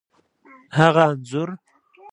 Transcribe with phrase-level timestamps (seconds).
[0.77, 1.49] هغه انځور،